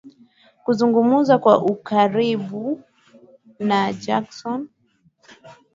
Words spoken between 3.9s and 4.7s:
Jackson